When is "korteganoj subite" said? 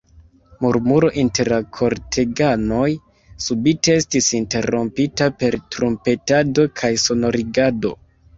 1.77-3.95